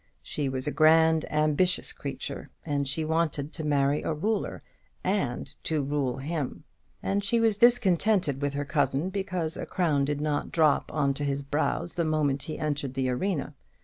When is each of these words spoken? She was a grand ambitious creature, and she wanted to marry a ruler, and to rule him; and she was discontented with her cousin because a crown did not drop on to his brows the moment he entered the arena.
She 0.23 0.49
was 0.49 0.65
a 0.65 0.71
grand 0.71 1.31
ambitious 1.31 1.93
creature, 1.93 2.49
and 2.65 2.87
she 2.87 3.05
wanted 3.05 3.53
to 3.53 3.63
marry 3.63 4.01
a 4.01 4.11
ruler, 4.15 4.59
and 5.03 5.53
to 5.65 5.83
rule 5.83 6.17
him; 6.17 6.63
and 7.03 7.23
she 7.23 7.39
was 7.39 7.55
discontented 7.59 8.41
with 8.41 8.55
her 8.55 8.65
cousin 8.65 9.11
because 9.11 9.57
a 9.57 9.65
crown 9.67 10.05
did 10.05 10.19
not 10.19 10.51
drop 10.51 10.91
on 10.91 11.13
to 11.13 11.23
his 11.23 11.43
brows 11.43 11.93
the 11.93 12.03
moment 12.03 12.41
he 12.41 12.57
entered 12.57 12.95
the 12.95 13.09
arena. 13.11 13.53